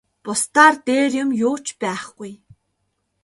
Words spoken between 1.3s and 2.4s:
юу ч байхгүй.